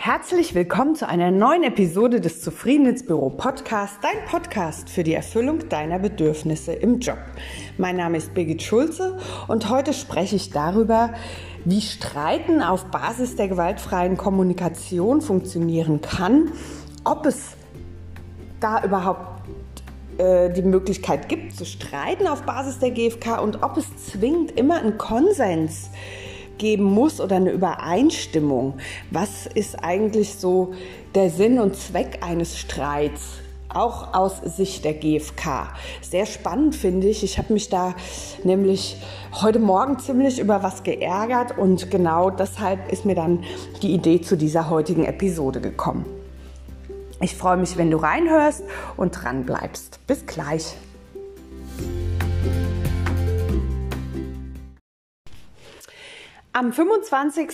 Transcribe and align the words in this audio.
Herzlich 0.00 0.54
willkommen 0.54 0.94
zu 0.94 1.08
einer 1.08 1.32
neuen 1.32 1.64
Episode 1.64 2.20
des 2.20 2.40
Zufriedenheitsbüro 2.40 3.30
Podcast, 3.30 3.96
dein 4.00 4.24
Podcast 4.30 4.88
für 4.88 5.02
die 5.02 5.12
Erfüllung 5.12 5.68
deiner 5.68 5.98
Bedürfnisse 5.98 6.72
im 6.72 7.00
Job. 7.00 7.18
Mein 7.78 7.96
Name 7.96 8.18
ist 8.18 8.32
Birgit 8.32 8.62
Schulze 8.62 9.18
und 9.48 9.68
heute 9.68 9.92
spreche 9.92 10.36
ich 10.36 10.50
darüber, 10.50 11.14
wie 11.64 11.80
Streiten 11.80 12.62
auf 12.62 12.84
Basis 12.92 13.34
der 13.34 13.48
gewaltfreien 13.48 14.16
Kommunikation 14.16 15.20
funktionieren 15.20 16.00
kann, 16.00 16.52
ob 17.02 17.26
es 17.26 17.56
da 18.60 18.84
überhaupt 18.84 19.42
äh, 20.18 20.48
die 20.52 20.62
Möglichkeit 20.62 21.28
gibt 21.28 21.56
zu 21.56 21.66
streiten 21.66 22.28
auf 22.28 22.42
Basis 22.42 22.78
der 22.78 22.92
GfK 22.92 23.40
und 23.42 23.64
ob 23.64 23.76
es 23.76 23.84
zwingend 23.96 24.52
immer 24.52 24.78
einen 24.78 24.96
Konsens 24.96 25.90
gibt 25.90 26.27
geben 26.58 26.84
muss 26.84 27.20
oder 27.20 27.36
eine 27.36 27.50
Übereinstimmung. 27.50 28.74
Was 29.10 29.46
ist 29.46 29.82
eigentlich 29.82 30.34
so 30.34 30.74
der 31.14 31.30
Sinn 31.30 31.58
und 31.58 31.76
Zweck 31.76 32.18
eines 32.22 32.58
Streits? 32.58 33.38
Auch 33.70 34.14
aus 34.14 34.40
Sicht 34.56 34.84
der 34.84 34.94
GfK. 34.94 35.74
Sehr 36.00 36.24
spannend 36.24 36.74
finde 36.74 37.06
ich. 37.06 37.22
Ich 37.22 37.36
habe 37.36 37.52
mich 37.52 37.68
da 37.68 37.94
nämlich 38.42 38.96
heute 39.42 39.58
Morgen 39.58 39.98
ziemlich 39.98 40.38
über 40.38 40.62
was 40.62 40.84
geärgert 40.84 41.58
und 41.58 41.90
genau 41.90 42.30
deshalb 42.30 42.90
ist 42.90 43.04
mir 43.04 43.14
dann 43.14 43.44
die 43.82 43.92
Idee 43.92 44.22
zu 44.22 44.36
dieser 44.36 44.70
heutigen 44.70 45.04
Episode 45.04 45.60
gekommen. 45.60 46.06
Ich 47.20 47.34
freue 47.34 47.56
mich, 47.56 47.76
wenn 47.76 47.90
du 47.90 47.98
reinhörst 47.98 48.62
und 48.96 49.10
dran 49.10 49.44
bleibst. 49.44 49.98
Bis 50.06 50.24
gleich. 50.24 50.76
Am 56.58 56.72
25. 56.72 57.50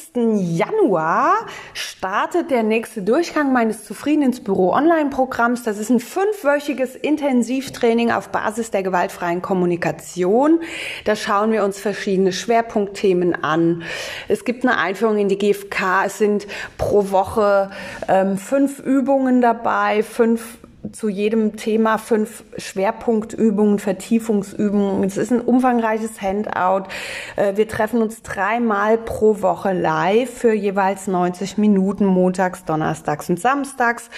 Januar 0.56 1.34
startet 1.74 2.50
der 2.50 2.62
nächste 2.62 3.02
Durchgang 3.02 3.52
meines 3.52 3.84
Zufriedensbüro 3.84 4.74
Online-Programms. 4.74 5.62
Das 5.62 5.76
ist 5.76 5.90
ein 5.90 6.00
fünfwöchiges 6.00 6.96
Intensivtraining 6.96 8.10
auf 8.10 8.30
Basis 8.30 8.70
der 8.70 8.82
gewaltfreien 8.82 9.42
Kommunikation. 9.42 10.60
Da 11.04 11.16
schauen 11.16 11.52
wir 11.52 11.64
uns 11.64 11.78
verschiedene 11.78 12.32
Schwerpunktthemen 12.32 13.44
an. 13.44 13.82
Es 14.28 14.46
gibt 14.46 14.64
eine 14.64 14.78
Einführung 14.78 15.18
in 15.18 15.28
die 15.28 15.36
GfK. 15.36 16.06
Es 16.06 16.16
sind 16.16 16.46
pro 16.78 17.10
Woche 17.10 17.72
ähm, 18.08 18.38
fünf 18.38 18.78
Übungen 18.78 19.42
dabei, 19.42 20.02
fünf 20.02 20.56
zu 20.92 21.08
jedem 21.08 21.56
Thema 21.56 21.98
fünf 21.98 22.44
Schwerpunktübungen, 22.56 23.78
Vertiefungsübungen. 23.78 25.04
Es 25.04 25.16
ist 25.16 25.32
ein 25.32 25.40
umfangreiches 25.40 26.20
Handout. 26.20 26.88
Äh, 27.36 27.56
wir 27.56 27.68
treffen 27.68 28.02
uns 28.02 28.22
dreimal 28.22 28.98
pro 28.98 29.40
Woche 29.42 29.72
live 29.72 30.30
für 30.30 30.52
jeweils 30.52 31.06
90 31.06 31.58
Minuten, 31.58 32.04
montags, 32.06 32.64
donnerstags 32.64 33.30
und 33.30 33.40
samstags. 33.40 34.10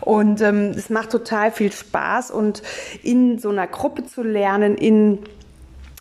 Und 0.00 0.40
ähm, 0.40 0.72
es 0.76 0.90
macht 0.90 1.10
total 1.10 1.50
viel 1.50 1.72
Spaß 1.72 2.30
und 2.30 2.62
in 3.02 3.38
so 3.38 3.50
einer 3.50 3.66
Gruppe 3.66 4.04
zu 4.04 4.22
lernen, 4.22 4.76
in 4.76 5.18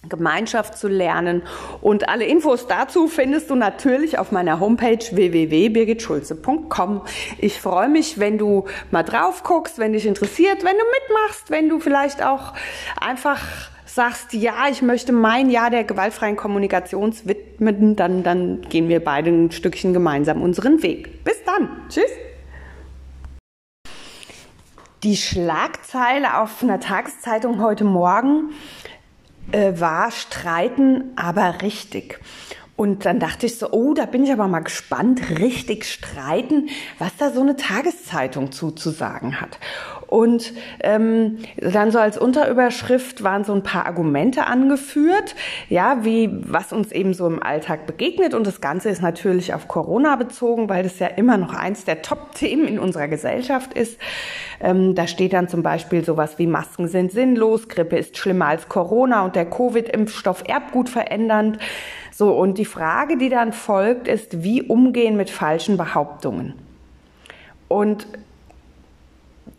Gemeinschaft 0.09 0.77
zu 0.77 0.88
lernen. 0.88 1.44
Und 1.81 2.09
alle 2.09 2.25
Infos 2.25 2.67
dazu 2.67 3.07
findest 3.07 3.49
du 3.49 3.55
natürlich 3.55 4.17
auf 4.17 4.31
meiner 4.31 4.59
Homepage 4.59 5.03
www.birgitschulze.com. 5.11 7.02
Ich 7.38 7.61
freue 7.61 7.89
mich, 7.89 8.19
wenn 8.19 8.38
du 8.38 8.66
mal 8.89 9.03
drauf 9.03 9.43
guckst, 9.43 9.77
wenn 9.77 9.93
dich 9.93 10.05
interessiert, 10.05 10.63
wenn 10.63 10.77
du 10.77 10.83
mitmachst, 10.99 11.52
wenn 11.52 11.69
du 11.69 11.80
vielleicht 11.80 12.23
auch 12.23 12.53
einfach 12.99 13.41
sagst, 13.85 14.33
ja, 14.33 14.67
ich 14.69 14.81
möchte 14.81 15.11
mein 15.11 15.49
Jahr 15.49 15.69
der 15.69 15.83
gewaltfreien 15.83 16.38
Kommunikation 16.38 17.13
widmen, 17.25 17.95
dann, 17.95 18.23
dann 18.23 18.61
gehen 18.61 18.89
wir 18.89 19.03
beide 19.03 19.30
ein 19.30 19.52
Stückchen 19.52 19.93
gemeinsam 19.93 20.41
unseren 20.41 20.81
Weg. 20.81 21.23
Bis 21.23 21.43
dann. 21.43 21.69
Tschüss. 21.89 22.09
Die 25.03 25.17
Schlagzeile 25.17 26.39
auf 26.39 26.61
einer 26.61 26.80
Tageszeitung 26.80 27.61
heute 27.61 27.83
Morgen 27.83 28.52
äh, 29.52 29.80
war 29.80 30.12
Streiten 30.12 31.12
aber 31.16 31.62
richtig. 31.62 32.20
Und 32.76 33.06
dann 33.06 33.20
dachte 33.20 33.45
ich 33.45 33.60
so, 33.60 33.72
oh, 33.72 33.94
da 33.94 34.06
bin 34.06 34.23
ich 34.23 34.32
aber 34.32 34.48
mal 34.48 34.62
gespannt, 34.62 35.38
richtig 35.39 35.86
streiten, 35.86 36.70
was 36.98 37.16
da 37.17 37.32
so 37.32 37.42
eine 37.42 37.56
Tageszeitung 37.56 38.52
zuzusagen 38.52 39.39
hat. 39.39 39.60
Und 40.11 40.52
ähm, 40.82 41.38
dann 41.55 41.89
so 41.89 41.98
als 41.98 42.17
Unterüberschrift 42.17 43.23
waren 43.23 43.45
so 43.45 43.54
ein 43.54 43.64
paar 43.64 43.86
Argumente 43.86 44.45
angeführt, 44.45 45.36
ja, 45.70 46.04
wie 46.04 46.30
was 46.33 46.73
uns 46.73 46.92
eben 46.92 47.14
so 47.14 47.26
im 47.27 47.42
Alltag 47.42 47.88
begegnet. 47.88 48.33
Und 48.33 48.45
das 48.45 48.60
Ganze 48.60 48.89
ist 48.89 49.02
natürlich 49.02 49.54
auf 49.54 49.70
Corona 49.70 50.17
bezogen, 50.17 50.67
weil 50.67 50.83
das 50.83 51.00
ja 51.00 51.08
immer 51.08 51.38
noch 51.38 51.54
eins 51.54 51.86
der 51.86 52.02
Top-Themen 52.02 52.67
in 52.67 52.77
unserer 52.77 53.08
Gesellschaft 53.08 53.73
ist. 53.73 53.98
Ähm, 54.60 54.95
da 54.95 55.08
steht 55.08 55.32
dann 55.32 55.48
zum 55.48 55.64
Beispiel 55.64 56.04
sowas 56.04 56.38
wie 56.38 56.45
Masken 56.45 56.89
sind 56.89 57.14
sinnlos, 57.14 57.70
Grippe 57.70 57.95
ist 57.95 58.17
schlimmer 58.17 58.48
als 58.48 58.67
Corona 58.67 59.23
und 59.23 59.38
der 59.38 59.45
Covid-Impfstoff 59.45 60.44
erbgut 60.45 60.89
verändernd. 60.89 61.58
So, 62.11 62.33
und 62.33 62.58
die 62.58 62.66
Frage, 62.66 63.16
die 63.16 63.30
dann 63.30 63.54
folgt, 63.54 64.10
ist, 64.10 64.44
wie 64.44 64.61
umgehen 64.61 65.16
mit 65.16 65.30
falschen 65.30 65.77
Behauptungen? 65.77 66.55
Und 67.70 68.05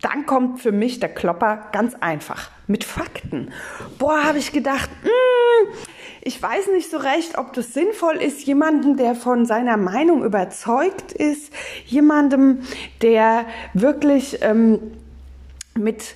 dann 0.03 0.25
kommt 0.25 0.61
für 0.61 0.71
mich 0.71 0.99
der 0.99 1.09
Klopper 1.09 1.69
ganz 1.71 1.95
einfach 1.99 2.51
mit 2.67 2.83
Fakten. 2.83 3.51
Boah, 3.97 4.23
habe 4.23 4.37
ich 4.37 4.51
gedacht, 4.51 4.89
mh, 5.01 5.09
hm, 5.09 5.73
ich 6.21 6.41
weiß 6.41 6.67
nicht 6.73 6.89
so 6.89 6.97
recht, 6.97 7.37
ob 7.37 7.53
das 7.53 7.73
sinnvoll 7.73 8.15
ist, 8.15 8.43
jemanden, 8.43 8.97
der 8.97 9.15
von 9.15 9.45
seiner 9.45 9.77
Meinung 9.77 10.23
überzeugt 10.23 11.11
ist, 11.11 11.51
jemandem, 11.85 12.59
der 13.01 13.45
wirklich 13.73 14.39
ähm, 14.41 14.79
mit 15.77 16.15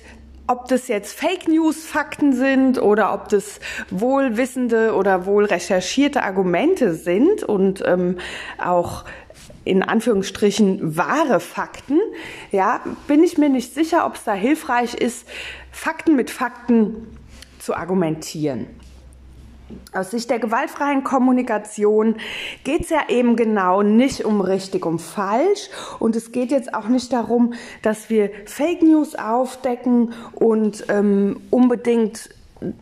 ob 0.50 0.66
das 0.66 0.88
jetzt 0.88 1.12
Fake 1.12 1.46
News 1.46 1.84
Fakten 1.84 2.32
sind 2.32 2.80
oder 2.80 3.12
ob 3.12 3.28
das 3.28 3.60
wohlwissende 3.90 4.94
oder 4.94 5.26
wohl 5.26 5.44
recherchierte 5.44 6.22
Argumente 6.22 6.94
sind 6.94 7.42
und 7.42 7.82
ähm, 7.86 8.16
auch 8.58 9.04
in 9.68 9.82
Anführungsstrichen 9.82 10.96
wahre 10.96 11.40
Fakten, 11.40 11.98
ja, 12.50 12.80
bin 13.06 13.22
ich 13.22 13.38
mir 13.38 13.48
nicht 13.48 13.74
sicher, 13.74 14.06
ob 14.06 14.14
es 14.14 14.24
da 14.24 14.32
hilfreich 14.32 14.94
ist, 14.94 15.28
Fakten 15.70 16.16
mit 16.16 16.30
Fakten 16.30 17.06
zu 17.58 17.74
argumentieren. 17.74 18.66
Aus 19.92 20.12
Sicht 20.12 20.30
der 20.30 20.38
gewaltfreien 20.38 21.04
Kommunikation 21.04 22.16
geht 22.64 22.84
es 22.84 22.90
ja 22.90 23.00
eben 23.08 23.36
genau 23.36 23.82
nicht 23.82 24.24
um 24.24 24.40
richtig, 24.40 24.86
um 24.86 24.98
falsch. 24.98 25.68
Und 25.98 26.16
es 26.16 26.32
geht 26.32 26.50
jetzt 26.50 26.72
auch 26.72 26.88
nicht 26.88 27.12
darum, 27.12 27.52
dass 27.82 28.08
wir 28.08 28.30
Fake 28.46 28.82
News 28.82 29.14
aufdecken 29.14 30.14
und 30.32 30.86
ähm, 30.88 31.40
unbedingt 31.50 32.30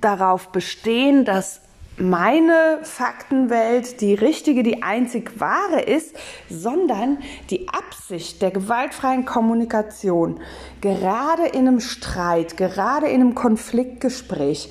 darauf 0.01 0.53
bestehen, 0.53 1.25
dass 1.25 1.61
meine 1.99 2.81
Faktenwelt 2.83 4.01
die 4.01 4.15
richtige, 4.15 4.63
die 4.63 4.83
einzig 4.83 5.41
wahre 5.41 5.81
ist, 5.81 6.15
sondern 6.51 7.19
die 7.51 7.69
Absicht 7.69 8.43
der 8.43 8.51
gewaltfreien 8.51 9.25
Kommunikation, 9.25 10.41
gerade 10.81 11.47
in 11.47 11.67
einem 11.67 11.81
Streit, 11.81 12.57
gerade 12.57 13.07
in 13.07 13.21
einem 13.21 13.35
Konfliktgespräch, 13.35 14.71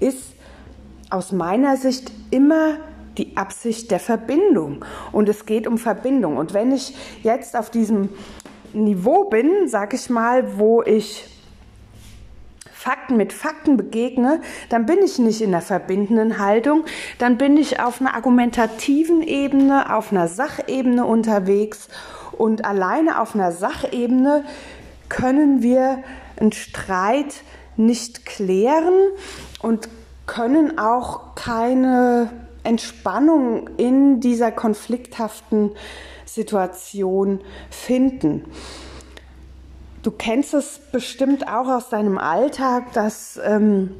ist 0.00 0.34
aus 1.10 1.32
meiner 1.32 1.76
Sicht 1.76 2.10
immer 2.30 2.78
die 3.18 3.36
Absicht 3.36 3.90
der 3.90 4.00
Verbindung. 4.00 4.84
Und 5.12 5.28
es 5.28 5.46
geht 5.46 5.66
um 5.66 5.78
Verbindung. 5.78 6.36
Und 6.36 6.54
wenn 6.54 6.72
ich 6.72 6.94
jetzt 7.22 7.56
auf 7.56 7.70
diesem 7.70 8.08
Niveau 8.72 9.24
bin, 9.24 9.68
sag 9.68 9.94
ich 9.94 10.10
mal, 10.10 10.58
wo 10.58 10.82
ich 10.82 11.24
Fakten 12.84 13.16
mit 13.16 13.32
Fakten 13.32 13.78
begegne, 13.78 14.42
dann 14.68 14.84
bin 14.84 14.98
ich 15.02 15.18
nicht 15.18 15.40
in 15.40 15.52
der 15.52 15.62
verbindenden 15.62 16.38
Haltung, 16.38 16.84
dann 17.18 17.38
bin 17.38 17.56
ich 17.56 17.80
auf 17.80 17.98
einer 17.98 18.14
argumentativen 18.14 19.22
Ebene, 19.22 19.96
auf 19.96 20.12
einer 20.12 20.28
Sachebene 20.28 21.06
unterwegs 21.06 21.88
und 22.32 22.66
alleine 22.66 23.22
auf 23.22 23.34
einer 23.34 23.52
Sachebene 23.52 24.44
können 25.08 25.62
wir 25.62 26.04
einen 26.38 26.52
Streit 26.52 27.36
nicht 27.78 28.26
klären 28.26 28.92
und 29.62 29.88
können 30.26 30.78
auch 30.78 31.34
keine 31.36 32.28
Entspannung 32.64 33.70
in 33.78 34.20
dieser 34.20 34.52
konflikthaften 34.52 35.70
Situation 36.26 37.40
finden. 37.70 38.44
Du 40.04 40.10
kennst 40.10 40.52
es 40.52 40.80
bestimmt 40.92 41.48
auch 41.48 41.66
aus 41.66 41.88
deinem 41.88 42.18
Alltag, 42.18 42.92
dass 42.92 43.40
ähm, 43.42 43.90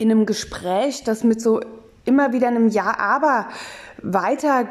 in 0.00 0.10
einem 0.10 0.26
Gespräch, 0.26 1.04
das 1.04 1.22
mit 1.22 1.40
so 1.40 1.60
immer 2.04 2.32
wieder 2.32 2.48
einem 2.48 2.66
Ja, 2.66 2.98
aber 2.98 3.46
weiter 4.02 4.64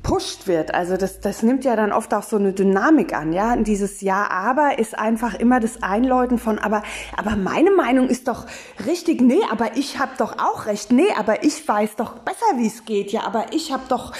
gepusht 0.00 0.46
wird. 0.46 0.72
Also 0.72 0.96
das, 0.96 1.20
das 1.20 1.42
nimmt 1.42 1.66
ja 1.66 1.76
dann 1.76 1.92
oft 1.92 2.14
auch 2.14 2.22
so 2.22 2.36
eine 2.36 2.54
Dynamik 2.54 3.14
an, 3.14 3.34
ja. 3.34 3.52
Und 3.52 3.66
dieses 3.66 4.00
Ja, 4.00 4.30
aber 4.30 4.78
ist 4.78 4.98
einfach 4.98 5.34
immer 5.34 5.60
das 5.60 5.82
Einläuten 5.82 6.38
von, 6.38 6.58
aber, 6.58 6.82
aber 7.14 7.36
meine 7.36 7.72
Meinung 7.72 8.08
ist 8.08 8.26
doch 8.26 8.46
richtig, 8.86 9.20
nee, 9.20 9.42
aber 9.50 9.76
ich 9.76 9.98
habe 9.98 10.12
doch 10.16 10.38
auch 10.38 10.64
recht, 10.64 10.92
nee, 10.92 11.12
aber 11.18 11.44
ich 11.44 11.68
weiß 11.68 11.96
doch 11.96 12.20
besser, 12.20 12.56
wie 12.56 12.68
es 12.68 12.86
geht, 12.86 13.12
ja, 13.12 13.24
aber 13.24 13.52
ich 13.52 13.70
habe 13.70 13.82
doch 13.90 14.14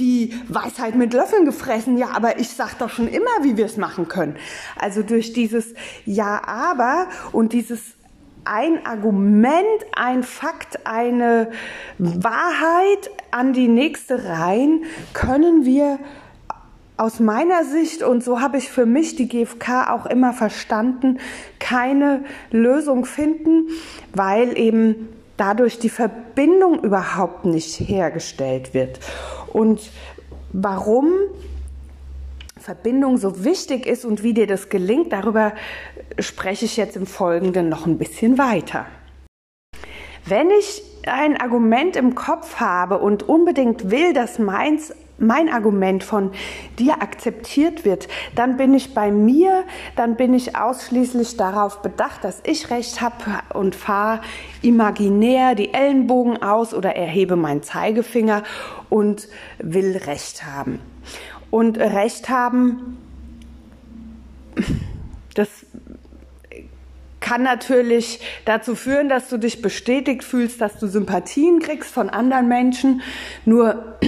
die 0.00 0.34
Weisheit 0.48 0.96
mit 0.96 1.12
Löffeln 1.12 1.44
gefressen. 1.44 1.96
Ja, 1.96 2.08
aber 2.14 2.38
ich 2.40 2.48
sag 2.48 2.78
doch 2.78 2.90
schon 2.90 3.06
immer, 3.06 3.30
wie 3.42 3.56
wir 3.56 3.66
es 3.66 3.76
machen 3.76 4.08
können. 4.08 4.36
Also 4.76 5.02
durch 5.02 5.32
dieses 5.32 5.74
Ja, 6.04 6.42
aber 6.46 7.06
und 7.32 7.52
dieses 7.52 7.80
ein 8.44 8.84
Argument, 8.86 9.66
ein 9.94 10.22
Fakt, 10.22 10.86
eine 10.86 11.50
Wahrheit 11.98 13.10
an 13.30 13.52
die 13.52 13.68
nächste 13.68 14.24
rein, 14.24 14.84
können 15.12 15.64
wir 15.64 15.98
aus 16.96 17.20
meiner 17.20 17.64
Sicht, 17.64 18.02
und 18.02 18.22
so 18.22 18.40
habe 18.40 18.58
ich 18.58 18.70
für 18.70 18.86
mich 18.86 19.16
die 19.16 19.28
GfK 19.28 19.90
auch 19.90 20.06
immer 20.06 20.32
verstanden, 20.32 21.18
keine 21.58 22.24
Lösung 22.50 23.06
finden, 23.06 23.68
weil 24.14 24.58
eben 24.58 25.08
dadurch 25.38 25.78
die 25.78 25.88
Verbindung 25.88 26.80
überhaupt 26.80 27.46
nicht 27.46 27.80
hergestellt 27.80 28.74
wird. 28.74 29.00
Und 29.52 29.90
warum 30.52 31.12
Verbindung 32.58 33.16
so 33.16 33.44
wichtig 33.44 33.86
ist 33.86 34.04
und 34.04 34.22
wie 34.22 34.34
dir 34.34 34.46
das 34.46 34.68
gelingt, 34.68 35.12
darüber 35.12 35.52
spreche 36.18 36.66
ich 36.66 36.76
jetzt 36.76 36.96
im 36.96 37.06
Folgenden 37.06 37.68
noch 37.68 37.86
ein 37.86 37.98
bisschen 37.98 38.38
weiter. 38.38 38.86
Wenn 40.26 40.50
ich 40.50 40.82
ein 41.06 41.40
Argument 41.40 41.96
im 41.96 42.14
Kopf 42.14 42.56
habe 42.56 42.98
und 42.98 43.22
unbedingt 43.28 43.90
will, 43.90 44.12
dass 44.12 44.38
meins 44.38 44.92
mein 45.20 45.48
Argument 45.48 46.02
von 46.02 46.32
dir 46.78 47.02
akzeptiert 47.02 47.84
wird, 47.84 48.08
dann 48.34 48.56
bin 48.56 48.74
ich 48.74 48.94
bei 48.94 49.12
mir, 49.12 49.64
dann 49.94 50.16
bin 50.16 50.34
ich 50.34 50.56
ausschließlich 50.56 51.36
darauf 51.36 51.82
bedacht, 51.82 52.24
dass 52.24 52.40
ich 52.44 52.70
recht 52.70 53.00
habe 53.00 53.14
und 53.54 53.76
fahre 53.76 54.20
imaginär 54.62 55.54
die 55.54 55.72
Ellenbogen 55.72 56.42
aus 56.42 56.74
oder 56.74 56.96
erhebe 56.96 57.36
meinen 57.36 57.62
Zeigefinger 57.62 58.42
und 58.88 59.28
will 59.58 59.96
recht 59.96 60.44
haben. 60.44 60.80
Und 61.50 61.78
recht 61.78 62.28
haben, 62.28 62.98
das 65.34 65.48
kann 67.20 67.42
natürlich 67.42 68.20
dazu 68.44 68.74
führen, 68.74 69.08
dass 69.08 69.28
du 69.28 69.36
dich 69.36 69.62
bestätigt 69.62 70.24
fühlst, 70.24 70.60
dass 70.60 70.78
du 70.78 70.86
Sympathien 70.86 71.60
kriegst 71.60 71.92
von 71.92 72.08
anderen 72.08 72.48
Menschen. 72.48 73.02
Nur 73.44 73.98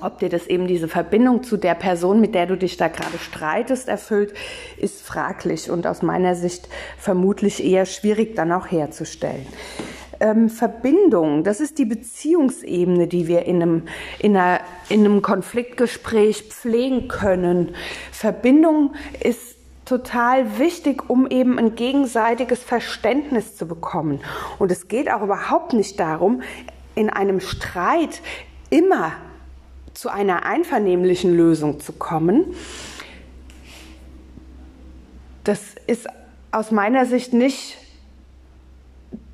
ob 0.00 0.18
dir 0.18 0.28
das 0.28 0.46
eben 0.46 0.66
diese 0.66 0.88
Verbindung 0.88 1.42
zu 1.42 1.56
der 1.56 1.74
Person, 1.74 2.20
mit 2.20 2.34
der 2.34 2.46
du 2.46 2.56
dich 2.56 2.76
da 2.76 2.88
gerade 2.88 3.18
streitest, 3.18 3.88
erfüllt, 3.88 4.34
ist 4.76 5.02
fraglich 5.02 5.70
und 5.70 5.86
aus 5.86 6.02
meiner 6.02 6.34
Sicht 6.34 6.68
vermutlich 6.98 7.64
eher 7.64 7.86
schwierig 7.86 8.36
dann 8.36 8.52
auch 8.52 8.70
herzustellen. 8.70 9.46
Ähm, 10.20 10.48
Verbindung, 10.48 11.44
das 11.44 11.60
ist 11.60 11.78
die 11.78 11.84
Beziehungsebene, 11.84 13.06
die 13.06 13.28
wir 13.28 13.46
in 13.46 13.62
einem, 13.62 13.82
in, 14.18 14.36
einer, 14.36 14.60
in 14.88 15.04
einem 15.04 15.22
Konfliktgespräch 15.22 16.44
pflegen 16.48 17.06
können. 17.06 17.74
Verbindung 18.10 18.94
ist 19.20 19.56
total 19.84 20.58
wichtig, 20.58 21.08
um 21.08 21.28
eben 21.28 21.58
ein 21.58 21.76
gegenseitiges 21.76 22.62
Verständnis 22.62 23.56
zu 23.56 23.66
bekommen. 23.66 24.20
Und 24.58 24.70
es 24.70 24.88
geht 24.88 25.10
auch 25.10 25.22
überhaupt 25.22 25.72
nicht 25.72 25.98
darum, 25.98 26.42
in 26.94 27.10
einem 27.10 27.40
Streit 27.40 28.20
immer 28.70 29.12
zu 29.98 30.10
einer 30.10 30.46
einvernehmlichen 30.46 31.36
Lösung 31.36 31.80
zu 31.80 31.92
kommen. 31.92 32.54
Das 35.42 35.60
ist 35.88 36.06
aus 36.52 36.70
meiner 36.70 37.04
Sicht 37.04 37.32
nicht 37.32 37.76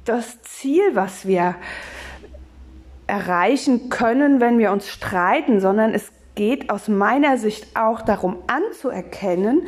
das 0.07 0.41
Ziel, 0.41 0.83
was 0.95 1.27
wir 1.27 1.57
erreichen 3.07 3.91
können, 3.91 4.41
wenn 4.41 4.59
wir 4.59 4.73
uns 4.73 4.89
streiten, 4.89 5.61
sondern 5.61 5.93
es 5.93 6.11
geht 6.35 6.71
aus 6.71 6.89
meiner 6.89 7.37
Sicht 7.37 7.77
auch 7.77 8.01
darum 8.01 8.39
anzuerkennen, 8.47 9.67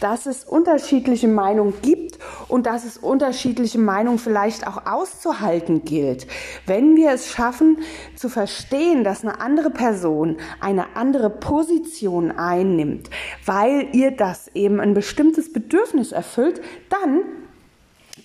dass 0.00 0.26
es 0.26 0.44
unterschiedliche 0.44 1.28
Meinungen 1.28 1.74
gibt 1.82 2.18
und 2.48 2.66
dass 2.66 2.84
es 2.84 2.98
unterschiedliche 2.98 3.78
Meinungen 3.78 4.18
vielleicht 4.18 4.66
auch 4.66 4.86
auszuhalten 4.86 5.84
gilt. 5.84 6.26
Wenn 6.66 6.96
wir 6.96 7.12
es 7.12 7.30
schaffen 7.30 7.78
zu 8.14 8.28
verstehen, 8.28 9.04
dass 9.04 9.22
eine 9.22 9.40
andere 9.40 9.70
Person 9.70 10.36
eine 10.60 10.96
andere 10.96 11.30
Position 11.30 12.30
einnimmt, 12.30 13.10
weil 13.44 13.88
ihr 13.92 14.10
das 14.10 14.48
eben 14.54 14.80
ein 14.80 14.94
bestimmtes 14.94 15.52
Bedürfnis 15.52 16.12
erfüllt, 16.12 16.60
dann 16.88 17.22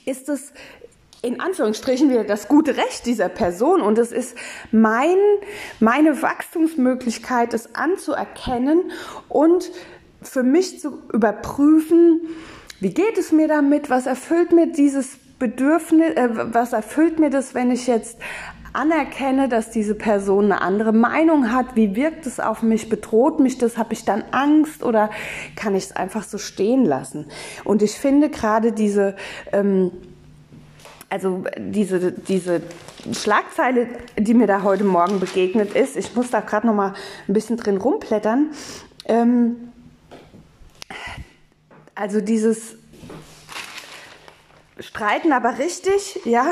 ist 0.06 0.30
es 0.30 0.54
in 1.22 1.40
Anführungsstrichen 1.40 2.10
wieder 2.10 2.24
das 2.24 2.48
gute 2.48 2.78
Recht 2.78 3.06
dieser 3.06 3.30
Person 3.30 3.82
und 3.82 4.00
es 4.00 4.12
ist 4.12 4.36
mein, 4.72 5.18
meine 5.80 6.22
Wachstumsmöglichkeit, 6.22 7.54
es 7.54 7.76
anzuerkennen 7.76 8.92
und 9.30 9.72
für 10.22 10.44
mich 10.44 10.80
zu 10.80 11.00
überprüfen, 11.14 12.22
wie 12.80 12.94
geht 12.94 13.18
es 13.18 13.32
mir 13.32 13.48
damit, 13.48 13.90
was 13.90 14.06
erfüllt 14.06 14.52
mir 14.52 14.72
dieses 14.72 15.18
Bedürfnis, 15.40 16.16
äh, 16.16 16.30
was 16.32 16.74
erfüllt 16.74 17.20
mir 17.20 17.30
das, 17.30 17.54
wenn 17.54 17.72
ich 17.72 17.88
jetzt 17.88 18.18
anerkenne, 18.74 19.50
dass 19.50 19.70
diese 19.70 19.96
Person 19.96 20.46
eine 20.46 20.62
andere 20.62 20.94
Meinung 20.94 21.52
hat, 21.52 21.76
wie 21.76 21.96
wirkt 21.96 22.26
es 22.26 22.40
auf 22.40 22.62
mich, 22.62 22.88
bedroht 22.90 23.40
mich 23.40 23.58
das, 23.58 23.78
habe 23.78 23.94
ich 23.94 24.06
dann 24.06 24.24
Angst 24.32 24.84
oder 24.84 25.10
kann 25.56 25.76
ich 25.76 25.86
es 25.86 25.96
einfach 25.96 26.24
so 26.24 26.38
stehen 26.38 26.86
lassen? 26.86 27.26
Und 27.66 27.82
ich 27.82 27.94
finde 27.94 28.30
gerade 28.30 28.72
diese 28.72 29.16
ähm, 29.52 29.92
also 31.12 31.44
diese, 31.58 32.14
diese 32.14 32.62
Schlagzeile, 33.12 33.90
die 34.18 34.34
mir 34.34 34.48
da 34.48 34.64
heute 34.64 34.86
Morgen 34.86 35.20
begegnet 35.20 35.76
ist, 35.76 35.98
ich 35.98 36.16
muss 36.16 36.30
da 36.30 36.40
gerade 36.40 36.66
noch 36.66 36.74
mal 36.74 36.94
ein 37.28 37.34
bisschen 37.34 37.58
drin 37.58 37.76
rumblättern. 37.76 38.52
Ähm, 39.06 39.71
also 42.02 42.20
dieses 42.20 42.78
Streiten 44.80 45.34
aber 45.34 45.60
richtig, 45.60 46.20
ja. 46.26 46.52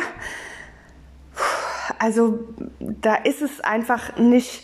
Also 1.98 2.48
da 2.80 3.16
ist 3.16 3.42
es 3.42 3.60
einfach 3.60 4.16
nicht 4.18 4.64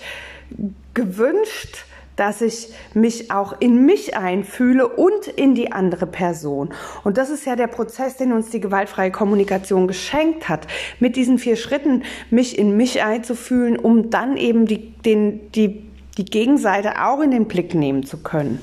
gewünscht, 0.94 1.86
dass 2.18 2.42
ich 2.42 2.70
mich 2.94 3.32
auch 3.32 3.60
in 3.60 3.84
mich 3.84 4.16
einfühle 4.16 4.88
und 4.88 5.28
in 5.28 5.56
die 5.56 5.72
andere 5.72 6.06
Person. 6.06 6.72
Und 7.04 7.18
das 7.18 7.32
ist 7.32 7.48
ja 7.48 7.56
der 7.56 7.66
Prozess, 7.66 8.18
den 8.18 8.32
uns 8.32 8.52
die 8.52 8.62
gewaltfreie 8.62 9.10
Kommunikation 9.10 9.88
geschenkt 9.88 10.48
hat. 10.48 10.68
Mit 11.00 11.16
diesen 11.16 11.40
vier 11.40 11.56
Schritten 11.56 12.04
mich 12.30 12.60
in 12.60 12.78
mich 12.78 13.02
einzufühlen, 13.02 13.76
um 13.76 14.12
dann 14.12 14.38
eben 14.38 14.68
die, 14.68 14.92
den, 15.02 15.52
die, 15.54 15.90
die 16.20 16.26
Gegenseite 16.26 17.04
auch 17.04 17.22
in 17.22 17.32
den 17.32 17.48
Blick 17.48 17.74
nehmen 17.74 18.06
zu 18.06 18.18
können. 18.18 18.60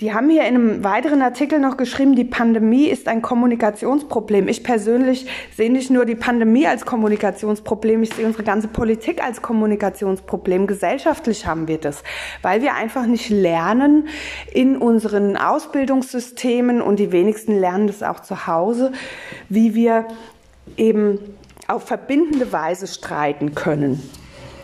Die 0.00 0.12
haben 0.12 0.28
hier 0.28 0.42
in 0.42 0.54
einem 0.54 0.84
weiteren 0.84 1.22
Artikel 1.22 1.58
noch 1.58 1.78
geschrieben, 1.78 2.14
die 2.14 2.24
Pandemie 2.24 2.84
ist 2.84 3.08
ein 3.08 3.22
Kommunikationsproblem. 3.22 4.46
Ich 4.46 4.62
persönlich 4.62 5.26
sehe 5.56 5.72
nicht 5.72 5.90
nur 5.90 6.04
die 6.04 6.14
Pandemie 6.14 6.66
als 6.66 6.84
Kommunikationsproblem, 6.84 8.02
ich 8.02 8.12
sehe 8.12 8.26
unsere 8.26 8.44
ganze 8.44 8.68
Politik 8.68 9.24
als 9.24 9.40
Kommunikationsproblem. 9.40 10.66
Gesellschaftlich 10.66 11.46
haben 11.46 11.66
wir 11.66 11.78
das, 11.78 12.02
weil 12.42 12.60
wir 12.60 12.74
einfach 12.74 13.06
nicht 13.06 13.30
lernen 13.30 14.08
in 14.52 14.76
unseren 14.76 15.38
Ausbildungssystemen 15.38 16.82
und 16.82 16.98
die 16.98 17.10
wenigsten 17.10 17.58
lernen 17.58 17.86
das 17.86 18.02
auch 18.02 18.20
zu 18.20 18.46
Hause, 18.46 18.92
wie 19.48 19.74
wir 19.74 20.08
eben 20.76 21.18
auf 21.68 21.84
verbindende 21.84 22.52
Weise 22.52 22.86
streiten 22.86 23.54
können 23.54 24.02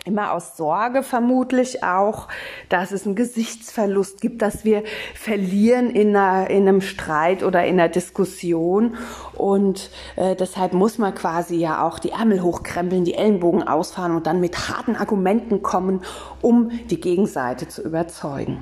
immer 0.05 0.33
aus 0.33 0.57
Sorge 0.57 1.01
vermutlich 1.01 1.83
auch, 1.83 2.27
dass 2.69 2.91
es 2.91 3.05
einen 3.05 3.15
Gesichtsverlust 3.15 4.19
gibt, 4.19 4.41
dass 4.41 4.65
wir 4.65 4.83
verlieren 5.15 5.89
in, 5.89 6.15
einer, 6.15 6.49
in 6.49 6.67
einem 6.67 6.81
Streit 6.81 7.43
oder 7.43 7.65
in 7.65 7.79
einer 7.79 7.89
Diskussion. 7.89 8.97
Und 9.33 9.91
äh, 10.15 10.35
deshalb 10.35 10.73
muss 10.73 10.97
man 10.97 11.15
quasi 11.15 11.55
ja 11.55 11.85
auch 11.85 11.99
die 11.99 12.11
Ärmel 12.11 12.41
hochkrempeln, 12.41 13.05
die 13.05 13.13
Ellenbogen 13.13 13.63
ausfahren 13.63 14.15
und 14.15 14.27
dann 14.27 14.39
mit 14.39 14.69
harten 14.69 14.95
Argumenten 14.95 15.61
kommen, 15.61 16.01
um 16.41 16.71
die 16.89 16.99
Gegenseite 16.99 17.67
zu 17.67 17.81
überzeugen. 17.81 18.59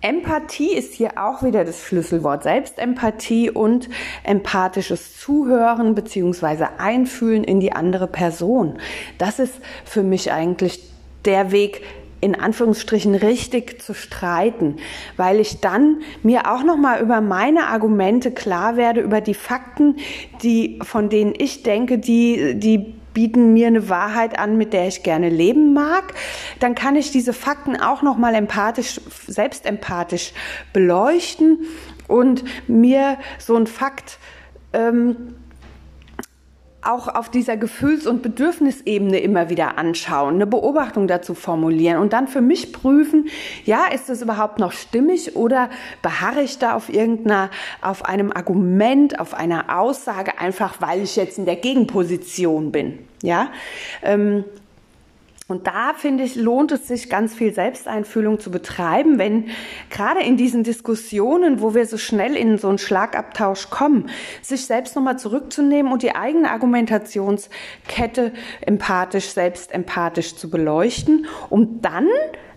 Empathie 0.00 0.74
ist 0.74 0.94
hier 0.94 1.12
auch 1.16 1.42
wieder 1.42 1.64
das 1.64 1.82
Schlüsselwort. 1.82 2.44
Selbstempathie 2.44 3.50
und 3.50 3.88
empathisches 4.22 5.18
Zuhören 5.18 5.94
beziehungsweise 5.94 6.78
Einfühlen 6.78 7.44
in 7.44 7.60
die 7.60 7.72
andere 7.72 8.06
Person. 8.06 8.78
Das 9.18 9.38
ist 9.38 9.54
für 9.84 10.02
mich 10.02 10.32
eigentlich 10.32 10.80
der 11.24 11.50
Weg, 11.50 11.82
in 12.20 12.34
Anführungsstrichen 12.34 13.14
richtig 13.14 13.80
zu 13.80 13.94
streiten, 13.94 14.76
weil 15.16 15.38
ich 15.38 15.60
dann 15.60 15.98
mir 16.22 16.50
auch 16.52 16.64
noch 16.64 16.76
mal 16.76 17.00
über 17.00 17.20
meine 17.20 17.68
Argumente 17.68 18.32
klar 18.32 18.76
werde, 18.76 19.00
über 19.00 19.20
die 19.20 19.34
Fakten, 19.34 19.96
die 20.42 20.80
von 20.82 21.08
denen 21.08 21.34
ich 21.36 21.62
denke, 21.62 21.98
die 21.98 22.54
die 22.56 22.94
bieten 23.14 23.52
mir 23.52 23.66
eine 23.66 23.88
Wahrheit 23.88 24.38
an, 24.38 24.56
mit 24.56 24.72
der 24.72 24.88
ich 24.88 25.02
gerne 25.02 25.28
leben 25.28 25.72
mag, 25.72 26.14
dann 26.60 26.74
kann 26.74 26.96
ich 26.96 27.10
diese 27.10 27.32
Fakten 27.32 27.76
auch 27.76 28.02
noch 28.02 28.16
mal 28.16 28.34
empathisch, 28.34 29.00
selbstempathisch 29.26 30.32
beleuchten 30.72 31.60
und 32.06 32.44
mir 32.68 33.18
so 33.38 33.56
ein 33.56 33.66
Fakt 33.66 34.18
ähm, 34.72 35.34
auch 36.82 37.08
auf 37.08 37.28
dieser 37.28 37.56
Gefühls- 37.56 38.06
und 38.06 38.22
Bedürfnisebene 38.22 39.18
immer 39.18 39.50
wieder 39.50 39.78
anschauen, 39.78 40.36
eine 40.36 40.46
Beobachtung 40.46 41.08
dazu 41.08 41.34
formulieren 41.34 41.98
und 41.98 42.12
dann 42.12 42.28
für 42.28 42.40
mich 42.40 42.72
prüfen, 42.72 43.28
ja, 43.64 43.86
ist 43.92 44.08
das 44.08 44.22
überhaupt 44.22 44.58
noch 44.58 44.72
stimmig 44.72 45.34
oder 45.34 45.70
beharre 46.02 46.42
ich 46.42 46.58
da 46.58 46.74
auf 46.74 46.88
irgendeiner, 46.88 47.50
auf 47.82 48.04
einem 48.04 48.32
Argument, 48.32 49.18
auf 49.18 49.34
einer 49.34 49.78
Aussage, 49.78 50.38
einfach 50.38 50.80
weil 50.80 51.02
ich 51.02 51.16
jetzt 51.16 51.38
in 51.38 51.46
der 51.46 51.56
Gegenposition 51.56 52.70
bin, 52.70 52.98
ja. 53.22 53.50
Ähm, 54.02 54.44
und 55.48 55.66
da 55.66 55.94
finde 55.94 56.24
ich, 56.24 56.36
lohnt 56.36 56.72
es 56.72 56.86
sich 56.86 57.08
ganz 57.08 57.34
viel 57.34 57.54
Selbsteinfühlung 57.54 58.38
zu 58.38 58.50
betreiben, 58.50 59.18
wenn 59.18 59.48
gerade 59.88 60.20
in 60.20 60.36
diesen 60.36 60.62
Diskussionen, 60.62 61.62
wo 61.62 61.74
wir 61.74 61.86
so 61.86 61.96
schnell 61.96 62.36
in 62.36 62.58
so 62.58 62.68
einen 62.68 62.76
Schlagabtausch 62.76 63.70
kommen, 63.70 64.10
sich 64.42 64.66
selbst 64.66 64.94
nochmal 64.94 65.18
zurückzunehmen 65.18 65.90
und 65.90 66.02
die 66.02 66.14
eigene 66.14 66.50
Argumentationskette 66.50 68.32
empathisch, 68.60 69.30
selbst 69.30 69.72
empathisch 69.72 70.36
zu 70.36 70.50
beleuchten, 70.50 71.26
um 71.48 71.80
dann 71.80 72.08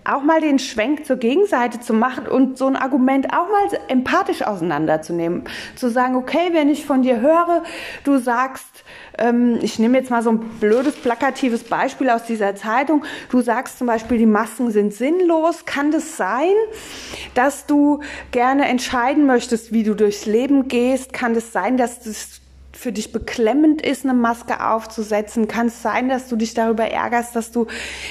auch 0.03 0.23
mal 0.23 0.41
den 0.41 0.59
Schwenk 0.59 1.05
zur 1.05 1.17
Gegenseite 1.17 1.79
zu 1.79 1.93
machen 1.93 2.27
und 2.27 2.57
so 2.57 2.67
ein 2.67 2.75
Argument 2.75 3.33
auch 3.33 3.47
mal 3.47 3.79
empathisch 3.87 4.41
auseinanderzunehmen. 4.41 5.43
Zu 5.75 5.89
sagen, 5.89 6.15
okay, 6.15 6.49
wenn 6.53 6.69
ich 6.69 6.85
von 6.85 7.03
dir 7.03 7.21
höre, 7.21 7.63
du 8.03 8.17
sagst, 8.17 8.65
ähm, 9.17 9.59
ich 9.61 9.79
nehme 9.79 9.97
jetzt 9.97 10.09
mal 10.09 10.21
so 10.21 10.31
ein 10.31 10.39
blödes, 10.59 10.95
plakatives 10.95 11.63
Beispiel 11.63 12.09
aus 12.09 12.23
dieser 12.23 12.55
Zeitung, 12.55 13.03
du 13.29 13.41
sagst 13.41 13.77
zum 13.77 13.87
Beispiel, 13.87 14.17
die 14.17 14.25
Masken 14.25 14.71
sind 14.71 14.93
sinnlos. 14.93 15.65
Kann 15.65 15.91
das 15.91 16.17
sein, 16.17 16.53
dass 17.33 17.65
du 17.65 18.01
gerne 18.31 18.67
entscheiden 18.67 19.25
möchtest, 19.25 19.71
wie 19.71 19.83
du 19.83 19.93
durchs 19.93 20.25
Leben 20.25 20.67
gehst? 20.67 21.13
Kann 21.13 21.33
das 21.33 21.51
sein, 21.51 21.77
dass 21.77 21.99
das 21.99 22.41
für 22.73 22.91
dich 22.91 23.11
beklemmend 23.11 23.81
ist, 23.81 24.05
eine 24.05 24.13
Maske 24.13 24.65
aufzusetzen? 24.65 25.47
Kann 25.47 25.67
es 25.67 25.81
sein, 25.81 26.09
dass 26.09 26.27
du 26.29 26.35
dich 26.35 26.53
darüber 26.53 26.85
ärgerst, 26.85 27.35
dass 27.35 27.51
du 27.51 27.67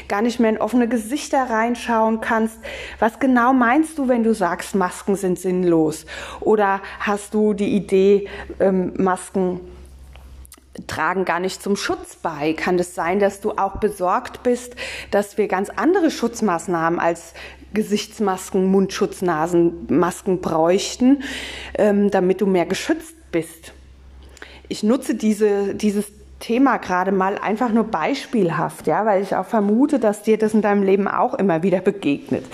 gar 0.09 0.23
nicht 0.23 0.39
mehr 0.39 0.51
in 0.51 0.59
offene 0.59 0.87
Gesichter 0.87 1.51
reinschauen 1.51 2.21
kannst? 2.21 2.59
Was 2.99 3.19
genau 3.19 3.53
meinst 3.53 3.99
du, 3.99 4.09
wenn 4.09 4.23
du 4.23 4.35
sagst, 4.35 4.75
Masken 4.75 5.17
sind 5.17 5.39
sinnlos? 5.39 6.07
Oder 6.41 6.83
hast 7.01 7.35
du 7.35 7.55
die 7.55 7.75
Idee, 7.75 8.29
ähm, 8.61 8.93
Masken 8.97 9.61
tragen 10.87 11.25
gar 11.25 11.41
nicht 11.41 11.63
zum 11.63 11.77
Schutz 11.77 12.17
bei. 12.17 12.53
Kann 12.53 12.79
es 12.79 12.95
sein, 12.95 13.19
dass 13.19 13.41
du 13.41 13.53
auch 13.53 13.77
besorgt 13.79 14.43
bist, 14.43 14.77
dass 15.11 15.39
wir 15.39 15.49
ganz 15.49 15.71
andere 15.71 16.11
Schutzmaßnahmen 16.11 16.99
als 16.99 17.35
Gesichtsmasken, 17.75 18.67
Mundschutz, 18.67 19.23
Nasenmasken 19.23 20.41
bräuchten, 20.41 21.23
ähm, 21.79 22.11
damit 22.11 22.41
du 22.41 22.47
mehr 22.47 22.67
geschützt 22.67 23.15
bist? 23.31 23.73
ich 24.71 24.85
nutze 24.85 25.17
diese, 25.17 25.75
dieses 25.75 26.07
Thema 26.39 26.79
gerade 26.79 27.13
mal 27.13 27.37
einfach 27.37 27.71
nur 27.71 27.85
beispielhaft, 27.85 28.87
ja, 28.87 29.05
weil 29.05 29.21
ich 29.21 29.35
auch 29.35 29.45
vermute, 29.45 29.99
dass 29.99 30.23
dir 30.23 30.39
das 30.39 30.55
in 30.55 30.63
deinem 30.63 30.85
Leben 30.85 31.07
auch 31.09 31.35
immer 31.35 31.63
wieder 31.63 31.81
begegnet. 31.81 32.47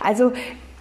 Also 0.00 0.32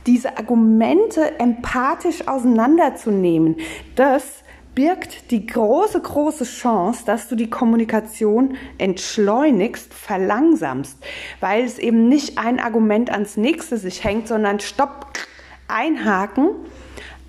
diese 0.05 0.37
Argumente 0.37 1.39
empathisch 1.39 2.27
auseinanderzunehmen, 2.27 3.57
das 3.95 4.42
birgt 4.75 5.31
die 5.31 5.45
große, 5.45 6.01
große 6.01 6.45
Chance, 6.45 7.03
dass 7.05 7.27
du 7.27 7.35
die 7.35 7.49
Kommunikation 7.49 8.57
entschleunigst, 8.77 9.93
verlangsamst, 9.93 10.97
weil 11.39 11.63
es 11.63 11.79
eben 11.79 12.09
nicht 12.09 12.37
ein 12.37 12.59
Argument 12.59 13.11
ans 13.11 13.37
nächste 13.37 13.77
sich 13.77 14.03
hängt, 14.03 14.27
sondern 14.27 14.59
stopp, 14.59 15.13
einhaken 15.67 16.49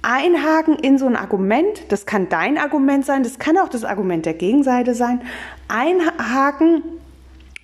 einhaken 0.04 0.76
in 0.76 0.98
so 0.98 1.06
ein 1.06 1.16
Argument, 1.16 1.84
das 1.88 2.06
kann 2.06 2.28
dein 2.28 2.58
Argument 2.58 3.06
sein, 3.06 3.22
das 3.22 3.38
kann 3.38 3.56
auch 3.56 3.68
das 3.68 3.84
Argument 3.84 4.26
der 4.26 4.34
Gegenseite 4.34 4.94
sein, 4.94 5.22
einhaken 5.66 6.82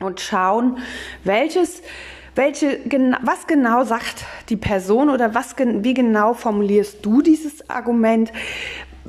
und 0.00 0.20
schauen, 0.20 0.78
welches 1.22 1.82
welche, 2.36 2.78
was 3.22 3.48
genau 3.48 3.84
sagt 3.84 4.24
die 4.48 4.56
Person 4.56 5.10
oder 5.10 5.34
was, 5.34 5.56
wie 5.58 5.94
genau 5.94 6.32
formulierst 6.32 7.04
du 7.04 7.22
dieses 7.22 7.68
Argument? 7.68 8.32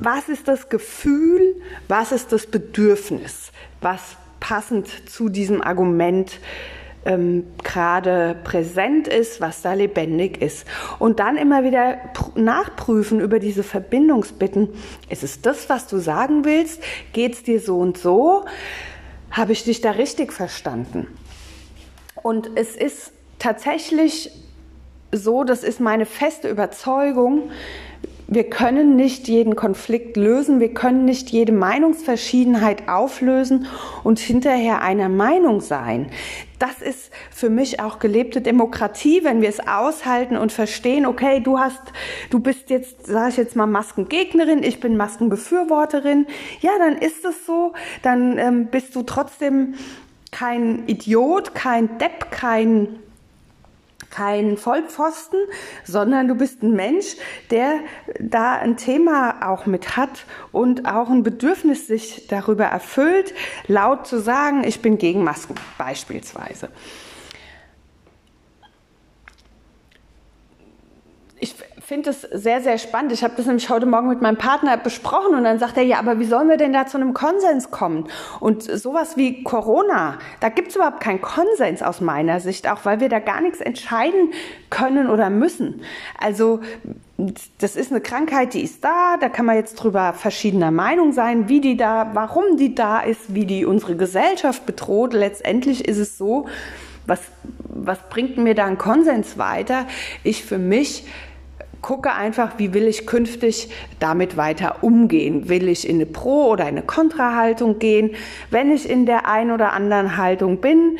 Was 0.04 0.28
ist 0.28 0.48
das 0.48 0.68
Gefühl? 0.68 1.60
Was 1.88 2.10
ist 2.10 2.32
das 2.32 2.46
Bedürfnis? 2.46 3.52
Was 3.80 4.16
passend 4.40 5.08
zu 5.08 5.28
diesem 5.28 5.62
Argument 5.62 6.40
ähm, 7.04 7.46
gerade 7.62 8.36
präsent 8.42 9.08
ist, 9.08 9.40
was 9.40 9.62
da 9.62 9.74
lebendig 9.74 10.40
ist. 10.40 10.66
Und 10.98 11.20
dann 11.20 11.36
immer 11.36 11.64
wieder 11.64 11.98
nachprüfen 12.34 13.20
über 13.20 13.38
diese 13.38 13.62
Verbindungsbitten. 13.62 14.70
Ist 15.08 15.22
es 15.22 15.40
das, 15.40 15.68
was 15.68 15.86
du 15.86 15.98
sagen 15.98 16.44
willst? 16.44 16.82
Geht 17.12 17.34
es 17.34 17.42
dir 17.42 17.60
so 17.60 17.78
und 17.78 17.98
so? 17.98 18.44
Habe 19.30 19.52
ich 19.52 19.64
dich 19.64 19.80
da 19.80 19.92
richtig 19.92 20.32
verstanden? 20.32 21.06
Und 22.22 22.50
es 22.56 22.76
ist 22.76 23.12
tatsächlich 23.38 24.30
so, 25.12 25.44
das 25.44 25.62
ist 25.62 25.80
meine 25.80 26.06
feste 26.06 26.48
Überzeugung, 26.48 27.50
wir 28.28 28.44
können 28.44 28.96
nicht 28.96 29.28
jeden 29.28 29.56
Konflikt 29.56 30.16
lösen, 30.16 30.60
wir 30.60 30.72
können 30.72 31.04
nicht 31.04 31.30
jede 31.30 31.52
Meinungsverschiedenheit 31.52 32.88
auflösen 32.88 33.66
und 34.04 34.18
hinterher 34.18 34.82
einer 34.82 35.08
Meinung 35.08 35.60
sein. 35.60 36.10
Das 36.58 36.80
ist 36.80 37.10
für 37.30 37.50
mich 37.50 37.80
auch 37.80 37.98
gelebte 37.98 38.40
Demokratie, 38.40 39.24
wenn 39.24 39.42
wir 39.42 39.48
es 39.48 39.66
aushalten 39.66 40.36
und 40.36 40.52
verstehen, 40.52 41.06
okay, 41.06 41.40
du 41.40 41.58
hast, 41.58 41.82
du 42.30 42.38
bist 42.38 42.70
jetzt, 42.70 43.06
sage 43.06 43.30
ich 43.30 43.36
jetzt 43.36 43.56
mal, 43.56 43.66
Maskengegnerin, 43.66 44.62
ich 44.62 44.78
bin 44.78 44.96
Maskenbefürworterin. 44.96 46.26
Ja, 46.60 46.70
dann 46.78 46.96
ist 46.98 47.24
es 47.24 47.46
so, 47.46 47.72
dann 48.02 48.38
ähm, 48.38 48.66
bist 48.66 48.94
du 48.94 49.02
trotzdem 49.02 49.74
kein 50.30 50.86
Idiot, 50.86 51.54
kein 51.54 51.98
Depp, 51.98 52.30
kein 52.30 53.00
kein 54.12 54.56
Vollpfosten, 54.56 55.40
sondern 55.84 56.28
du 56.28 56.36
bist 56.36 56.62
ein 56.62 56.72
Mensch, 56.72 57.16
der 57.50 57.80
da 58.20 58.54
ein 58.54 58.76
Thema 58.76 59.50
auch 59.50 59.66
mit 59.66 59.96
hat 59.96 60.26
und 60.52 60.86
auch 60.86 61.10
ein 61.10 61.22
Bedürfnis 61.22 61.86
sich 61.86 62.28
darüber 62.28 62.66
erfüllt, 62.66 63.34
laut 63.66 64.06
zu 64.06 64.20
sagen, 64.20 64.62
ich 64.64 64.80
bin 64.82 64.98
gegen 64.98 65.24
Masken 65.24 65.54
beispielsweise. 65.78 66.68
Ich 71.40 71.56
finde 71.92 72.08
es 72.08 72.22
sehr, 72.22 72.62
sehr 72.62 72.78
spannend. 72.78 73.12
Ich 73.12 73.22
habe 73.22 73.34
das 73.36 73.44
nämlich 73.44 73.68
heute 73.68 73.84
Morgen 73.84 74.08
mit 74.08 74.22
meinem 74.22 74.38
Partner 74.38 74.78
besprochen 74.78 75.34
und 75.34 75.44
dann 75.44 75.58
sagt 75.58 75.76
er, 75.76 75.82
ja, 75.82 75.98
aber 75.98 76.18
wie 76.18 76.24
sollen 76.24 76.48
wir 76.48 76.56
denn 76.56 76.72
da 76.72 76.86
zu 76.86 76.96
einem 76.96 77.12
Konsens 77.12 77.70
kommen? 77.70 78.08
Und 78.40 78.62
sowas 78.62 79.18
wie 79.18 79.42
Corona, 79.42 80.18
da 80.40 80.48
gibt 80.48 80.68
es 80.68 80.76
überhaupt 80.76 81.00
keinen 81.00 81.20
Konsens 81.20 81.82
aus 81.82 82.00
meiner 82.00 82.40
Sicht, 82.40 82.66
auch 82.66 82.86
weil 82.86 83.00
wir 83.00 83.10
da 83.10 83.18
gar 83.18 83.42
nichts 83.42 83.60
entscheiden 83.60 84.32
können 84.70 85.10
oder 85.10 85.28
müssen. 85.28 85.82
Also 86.18 86.60
das 87.58 87.76
ist 87.76 87.90
eine 87.90 88.00
Krankheit, 88.00 88.54
die 88.54 88.62
ist 88.62 88.82
da, 88.82 89.18
da 89.20 89.28
kann 89.28 89.44
man 89.44 89.56
jetzt 89.56 89.74
drüber 89.74 90.14
verschiedener 90.14 90.70
Meinung 90.70 91.12
sein, 91.12 91.50
wie 91.50 91.60
die 91.60 91.76
da, 91.76 92.12
warum 92.14 92.56
die 92.56 92.74
da 92.74 93.00
ist, 93.00 93.34
wie 93.34 93.44
die 93.44 93.66
unsere 93.66 93.96
Gesellschaft 93.96 94.64
bedroht. 94.64 95.12
Letztendlich 95.12 95.86
ist 95.86 95.98
es 95.98 96.16
so, 96.16 96.46
was, 97.06 97.20
was 97.68 97.98
bringt 98.08 98.38
mir 98.38 98.54
da 98.54 98.64
ein 98.64 98.78
Konsens 98.78 99.36
weiter? 99.36 99.86
Ich 100.24 100.42
für 100.42 100.56
mich 100.56 101.04
gucke 101.82 102.12
einfach, 102.12 102.58
wie 102.58 102.72
will 102.72 102.86
ich 102.86 103.06
künftig 103.06 103.68
damit 103.98 104.36
weiter 104.36 104.82
umgehen. 104.82 105.48
Will 105.48 105.68
ich 105.68 105.86
in 105.86 105.96
eine 105.96 106.06
Pro- 106.06 106.52
oder 106.52 106.64
eine 106.64 106.82
Kontrahaltung 106.82 107.80
gehen? 107.80 108.12
Wenn 108.50 108.72
ich 108.72 108.88
in 108.88 109.04
der 109.04 109.28
einen 109.28 109.50
oder 109.50 109.72
anderen 109.72 110.16
Haltung 110.16 110.58
bin, 110.58 110.98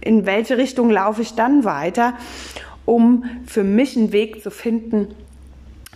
in 0.00 0.26
welche 0.26 0.58
Richtung 0.58 0.90
laufe 0.90 1.22
ich 1.22 1.34
dann 1.34 1.64
weiter, 1.64 2.14
um 2.84 3.24
für 3.46 3.64
mich 3.64 3.96
einen 3.96 4.12
Weg 4.12 4.42
zu 4.42 4.50
finden, 4.50 5.08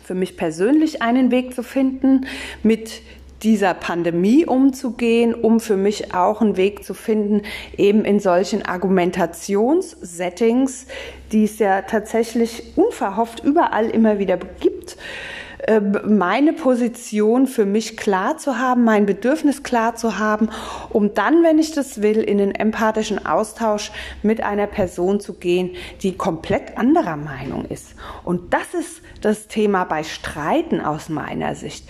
für 0.03 0.15
mich 0.15 0.37
persönlich 0.37 1.03
einen 1.03 1.31
Weg 1.31 1.55
zu 1.55 1.63
finden, 1.63 2.27
mit 2.63 3.03
dieser 3.43 3.75
Pandemie 3.75 4.47
umzugehen, 4.47 5.35
um 5.35 5.61
für 5.61 5.77
mich 5.77 6.15
auch 6.15 6.41
einen 6.41 6.57
Weg 6.57 6.85
zu 6.85 6.95
finden, 6.95 7.43
eben 7.77 8.05
in 8.05 8.21
solchen 8.21 8.65
Argumentationssettings, 8.65 10.87
die 11.33 11.45
es 11.45 11.59
ja 11.59 11.83
tatsächlich 11.83 12.77
unverhofft 12.77 13.45
überall 13.45 13.91
immer 13.91 14.19
wieder 14.19 14.37
gibt, 14.37 14.97
äh, 15.67 15.81
meine 15.81 16.53
Position 16.53 17.47
für 17.47 17.65
mich 17.65 17.97
klar 17.97 18.37
zu 18.37 18.59
haben, 18.59 18.83
mein 18.83 19.07
Bedürfnis 19.07 19.63
klar 19.63 19.95
zu 19.95 20.19
haben, 20.19 20.49
um 20.91 21.15
dann, 21.15 21.45
wenn 21.45 21.59
ich 21.59 21.73
das 21.73 22.03
will, 22.03 22.19
in 22.19 22.39
den 22.39 22.53
empathischen 22.53 23.25
Austausch 23.25 23.93
mit 24.23 24.43
einer 24.43 24.67
Person 24.67 25.21
zu 25.21 25.35
gehen, 25.35 25.71
die 26.03 26.17
komplett 26.17 26.79
anderer 26.79 27.17
Meinung 27.17 27.65
ist. 27.67 27.95
Und 28.25 28.53
das 28.53 28.75
ist 28.75 29.03
das 29.21 29.47
Thema 29.47 29.85
bei 29.85 30.03
Streiten 30.03 30.81
aus 30.81 31.09
meiner 31.09 31.55
Sicht. 31.55 31.89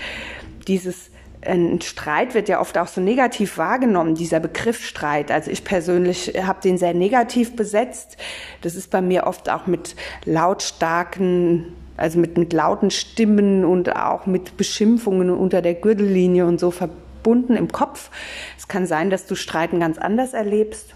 Dieses 0.68 1.11
ein 1.44 1.80
Streit 1.80 2.34
wird 2.34 2.48
ja 2.48 2.60
oft 2.60 2.78
auch 2.78 2.86
so 2.86 3.00
negativ 3.00 3.58
wahrgenommen, 3.58 4.14
dieser 4.14 4.40
Begriff 4.40 4.84
Streit. 4.84 5.30
Also 5.30 5.50
ich 5.50 5.64
persönlich 5.64 6.34
habe 6.42 6.60
den 6.62 6.78
sehr 6.78 6.94
negativ 6.94 7.56
besetzt. 7.56 8.16
Das 8.60 8.74
ist 8.74 8.90
bei 8.90 9.02
mir 9.02 9.26
oft 9.26 9.50
auch 9.50 9.66
mit 9.66 9.96
lautstarken 10.24 11.74
also 11.96 12.18
mit, 12.18 12.38
mit 12.38 12.52
lauten 12.52 12.90
Stimmen 12.90 13.64
und 13.64 13.94
auch 13.94 14.26
mit 14.26 14.56
Beschimpfungen 14.56 15.30
unter 15.30 15.62
der 15.62 15.74
Gürtellinie 15.74 16.46
und 16.46 16.58
so 16.58 16.70
verbunden 16.70 17.54
im 17.54 17.70
Kopf. 17.70 18.10
Es 18.58 18.66
kann 18.66 18.86
sein, 18.86 19.10
dass 19.10 19.26
du 19.26 19.34
Streiten 19.34 19.80
ganz 19.80 19.98
anders 19.98 20.32
erlebst. 20.32 20.94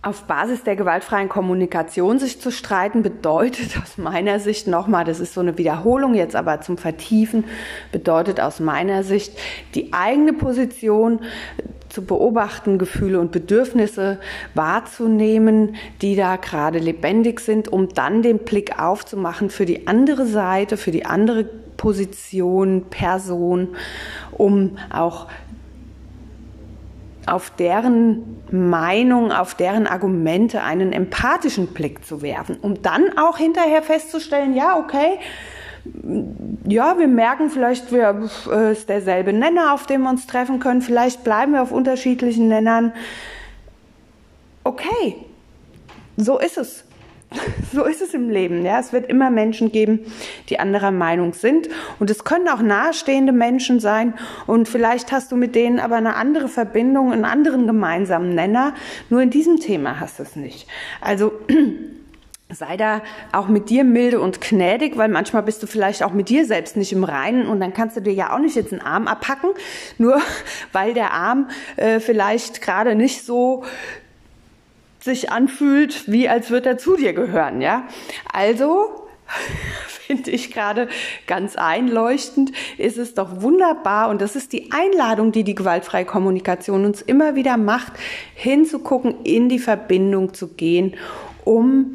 Auf 0.00 0.24
Basis 0.24 0.62
der 0.62 0.76
gewaltfreien 0.76 1.28
Kommunikation 1.28 2.20
sich 2.20 2.40
zu 2.40 2.52
streiten 2.52 3.02
bedeutet 3.02 3.76
aus 3.82 3.98
meiner 3.98 4.38
Sicht 4.38 4.68
nochmal, 4.68 5.04
das 5.04 5.18
ist 5.18 5.34
so 5.34 5.40
eine 5.40 5.58
Wiederholung 5.58 6.14
jetzt 6.14 6.36
aber 6.36 6.60
zum 6.60 6.78
Vertiefen, 6.78 7.44
bedeutet 7.90 8.40
aus 8.40 8.60
meiner 8.60 9.02
Sicht 9.02 9.36
die 9.74 9.92
eigene 9.92 10.32
Position 10.32 11.20
zu 11.88 12.04
beobachten, 12.04 12.78
Gefühle 12.78 13.18
und 13.18 13.32
Bedürfnisse 13.32 14.20
wahrzunehmen, 14.54 15.74
die 16.00 16.14
da 16.14 16.36
gerade 16.36 16.78
lebendig 16.78 17.40
sind, 17.40 17.66
um 17.66 17.88
dann 17.88 18.22
den 18.22 18.38
Blick 18.38 18.78
aufzumachen 18.78 19.50
für 19.50 19.66
die 19.66 19.88
andere 19.88 20.26
Seite, 20.26 20.76
für 20.76 20.92
die 20.92 21.06
andere 21.06 21.44
Position, 21.76 22.84
Person, 22.90 23.76
um 24.32 24.78
auch 24.90 25.26
auf 27.28 27.50
deren 27.50 28.42
Meinung, 28.50 29.32
auf 29.32 29.54
deren 29.54 29.86
Argumente 29.86 30.62
einen 30.62 30.92
empathischen 30.92 31.68
Blick 31.68 32.04
zu 32.04 32.22
werfen, 32.22 32.56
um 32.60 32.82
dann 32.82 33.16
auch 33.18 33.38
hinterher 33.38 33.82
festzustellen, 33.82 34.54
ja, 34.54 34.78
okay, 34.78 35.18
ja, 36.66 36.98
wir 36.98 37.08
merken 37.08 37.50
vielleicht, 37.50 37.92
wir 37.92 38.28
äh, 38.50 38.72
ist 38.72 38.88
derselbe 38.88 39.32
Nenner, 39.32 39.72
auf 39.72 39.86
dem 39.86 40.02
wir 40.02 40.10
uns 40.10 40.26
treffen 40.26 40.58
können. 40.58 40.82
Vielleicht 40.82 41.24
bleiben 41.24 41.52
wir 41.52 41.62
auf 41.62 41.72
unterschiedlichen 41.72 42.48
Nennern. 42.48 42.92
Okay, 44.64 45.16
so 46.16 46.38
ist 46.38 46.58
es. 46.58 46.84
So 47.72 47.84
ist 47.84 48.00
es 48.00 48.14
im 48.14 48.30
Leben. 48.30 48.64
Ja, 48.64 48.80
es 48.80 48.92
wird 48.92 49.08
immer 49.08 49.30
Menschen 49.30 49.70
geben, 49.72 50.00
die 50.48 50.58
anderer 50.58 50.90
Meinung 50.90 51.34
sind. 51.34 51.68
Und 51.98 52.10
es 52.10 52.24
können 52.24 52.48
auch 52.48 52.62
nahestehende 52.62 53.32
Menschen 53.32 53.80
sein. 53.80 54.14
Und 54.46 54.68
vielleicht 54.68 55.12
hast 55.12 55.32
du 55.32 55.36
mit 55.36 55.54
denen 55.54 55.78
aber 55.78 55.96
eine 55.96 56.16
andere 56.16 56.48
Verbindung, 56.48 57.12
einen 57.12 57.24
anderen 57.24 57.66
gemeinsamen 57.66 58.34
Nenner. 58.34 58.74
Nur 59.10 59.20
in 59.20 59.30
diesem 59.30 59.58
Thema 59.58 60.00
hast 60.00 60.18
du 60.18 60.22
es 60.22 60.36
nicht. 60.36 60.66
Also, 61.00 61.32
sei 62.50 62.78
da 62.78 63.02
auch 63.32 63.48
mit 63.48 63.68
dir 63.68 63.84
milde 63.84 64.20
und 64.20 64.40
gnädig, 64.40 64.96
weil 64.96 65.10
manchmal 65.10 65.42
bist 65.42 65.62
du 65.62 65.66
vielleicht 65.66 66.02
auch 66.02 66.12
mit 66.12 66.30
dir 66.30 66.46
selbst 66.46 66.78
nicht 66.78 66.92
im 66.94 67.04
Reinen 67.04 67.46
und 67.46 67.60
dann 67.60 67.74
kannst 67.74 67.98
du 67.98 68.00
dir 68.00 68.14
ja 68.14 68.34
auch 68.34 68.38
nicht 68.38 68.56
jetzt 68.56 68.72
einen 68.72 68.80
Arm 68.80 69.06
abpacken, 69.06 69.50
nur 69.98 70.18
weil 70.72 70.94
der 70.94 71.12
Arm 71.12 71.50
äh, 71.76 72.00
vielleicht 72.00 72.62
gerade 72.62 72.94
nicht 72.94 73.26
so 73.26 73.64
sich 75.00 75.30
anfühlt, 75.30 76.10
wie 76.10 76.28
als 76.28 76.50
würde 76.50 76.70
er 76.70 76.78
zu 76.78 76.96
dir 76.96 77.12
gehören, 77.12 77.60
ja. 77.60 77.86
Also, 78.32 79.08
finde 79.86 80.30
ich 80.30 80.50
gerade 80.50 80.88
ganz 81.26 81.56
einleuchtend, 81.56 82.52
ist 82.78 82.96
es 82.98 83.14
doch 83.14 83.42
wunderbar 83.42 84.08
und 84.08 84.22
das 84.22 84.36
ist 84.36 84.52
die 84.52 84.70
Einladung, 84.72 85.32
die 85.32 85.44
die 85.44 85.54
gewaltfreie 85.54 86.04
Kommunikation 86.04 86.84
uns 86.84 87.02
immer 87.02 87.34
wieder 87.34 87.56
macht, 87.56 87.92
hinzugucken, 88.34 89.16
in 89.24 89.48
die 89.48 89.58
Verbindung 89.58 90.32
zu 90.34 90.48
gehen, 90.48 90.96
um 91.44 91.94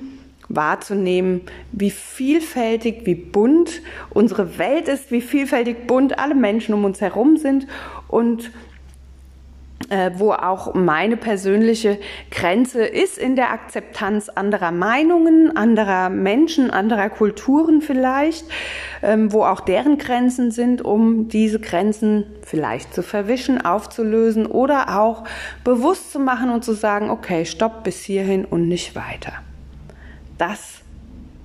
wahrzunehmen, 0.50 1.41
wie 1.72 1.89
vielfältig, 1.89 3.05
wie 3.05 3.15
bunt 3.15 3.81
unsere 4.12 4.57
Welt 4.57 4.88
ist, 4.88 5.12
wie 5.12 5.22
vielfältig 5.22 5.88
bunt 5.88 6.19
alle 6.19 6.36
Menschen 6.36 6.74
um 6.74 6.86
uns 6.86 7.01
herum 7.01 7.38
sind 7.38 7.67
und 8.07 8.51
äh, 9.93 10.12
wo 10.15 10.31
auch 10.31 10.73
meine 10.73 11.17
persönliche 11.17 12.00
Grenze 12.31 12.83
ist 12.83 13.19
in 13.19 13.35
der 13.35 13.51
Akzeptanz 13.51 14.27
anderer 14.27 14.71
Meinungen, 14.71 15.55
anderer 15.55 16.09
Menschen, 16.09 16.71
anderer 16.71 17.12
Kulturen 17.12 17.79
vielleicht, 17.79 18.43
ähm, 19.03 19.31
wo 19.31 19.43
auch 19.43 19.59
deren 19.59 20.00
Grenzen 20.00 20.49
sind, 20.49 20.82
um 20.82 21.27
diese 21.27 21.60
Grenzen 21.60 22.25
vielleicht 22.41 22.91
zu 22.95 23.03
verwischen, 23.03 23.63
aufzulösen 23.63 24.47
oder 24.47 24.99
auch 24.99 25.25
bewusst 25.63 26.12
zu 26.12 26.19
machen 26.19 26.49
und 26.49 26.65
zu 26.65 26.73
sagen, 26.73 27.12
okay, 27.12 27.45
stopp 27.45 27.84
bis 27.84 28.03
hierhin 28.03 28.45
und 28.45 28.67
nicht 28.67 28.95
weiter. 28.95 29.34
Das 30.39 30.79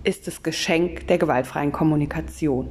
ist 0.04 0.26
das 0.26 0.42
Geschenk 0.42 1.06
der 1.08 1.18
gewaltfreien 1.18 1.70
Kommunikation. 1.70 2.68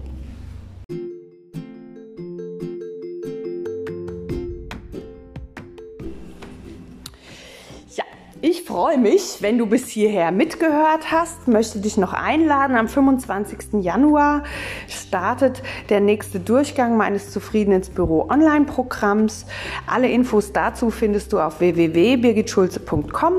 Freue 8.77 8.99
mich, 8.99 9.37
wenn 9.41 9.57
du 9.57 9.65
bis 9.65 9.87
hierher 9.87 10.31
mitgehört 10.31 11.09
hast, 11.09 11.47
möchte 11.47 11.79
dich 11.79 11.97
noch 11.97 12.13
einladen. 12.13 12.77
Am 12.77 12.87
25. 12.87 13.83
Januar 13.83 14.43
startet 14.87 15.63
der 15.89 15.99
nächste 15.99 16.39
Durchgang 16.39 16.95
meines 16.95 17.31
Zufrieden 17.31 17.71
ins 17.71 17.89
Büro 17.89 18.27
Online-Programms. 18.29 19.47
Alle 19.87 20.09
Infos 20.09 20.53
dazu 20.53 20.91
findest 20.91 21.33
du 21.33 21.39
auf 21.39 21.59
www.birgitschulze.com. 21.59 23.33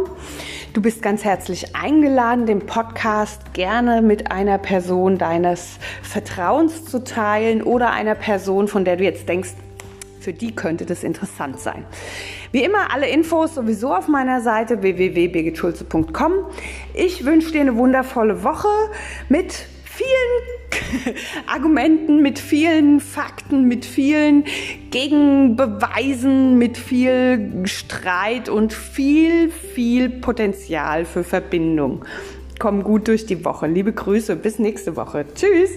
Du 0.72 0.82
bist 0.82 1.02
ganz 1.02 1.22
herzlich 1.22 1.76
eingeladen, 1.76 2.46
den 2.46 2.66
Podcast 2.66 3.54
gerne 3.54 4.02
mit 4.02 4.32
einer 4.32 4.58
Person 4.58 5.18
deines 5.18 5.78
Vertrauens 6.02 6.84
zu 6.84 7.04
teilen 7.04 7.62
oder 7.62 7.92
einer 7.92 8.16
Person, 8.16 8.66
von 8.66 8.84
der 8.84 8.96
du 8.96 9.04
jetzt 9.04 9.28
denkst, 9.28 9.54
für 10.20 10.32
die 10.32 10.54
könnte 10.54 10.86
das 10.86 11.04
interessant 11.04 11.60
sein. 11.60 11.84
Wie 12.52 12.64
immer 12.64 12.92
alle 12.92 13.08
Infos 13.08 13.54
sowieso 13.54 13.94
auf 13.94 14.08
meiner 14.08 14.40
Seite 14.40 14.82
www.birgitschulze.com. 14.82 16.32
Ich 16.94 17.24
wünsche 17.24 17.52
dir 17.52 17.60
eine 17.60 17.76
wundervolle 17.76 18.42
Woche 18.42 18.68
mit 19.28 19.66
vielen 19.84 21.14
Argumenten, 21.46 22.22
mit 22.22 22.38
vielen 22.38 23.00
Fakten, 23.00 23.66
mit 23.68 23.84
vielen 23.84 24.44
Gegenbeweisen, 24.90 26.58
mit 26.58 26.78
viel 26.78 27.62
Streit 27.64 28.48
und 28.48 28.72
viel, 28.72 29.50
viel 29.50 30.08
Potenzial 30.08 31.04
für 31.04 31.24
Verbindung. 31.24 32.04
Komm 32.58 32.82
gut 32.82 33.08
durch 33.08 33.26
die 33.26 33.44
Woche. 33.44 33.66
Liebe 33.66 33.92
Grüße, 33.92 34.36
bis 34.36 34.58
nächste 34.58 34.96
Woche. 34.96 35.24
Tschüss. 35.34 35.70